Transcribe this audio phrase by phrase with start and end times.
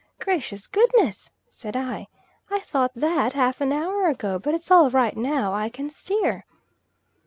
[0.19, 2.07] "Gracious goodness!" said I,
[2.49, 6.43] "I thought that half an hour ago, but it's all right now; I can steer."